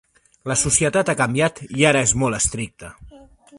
[0.51, 2.93] La societat ha canviat i ara és molt estricta.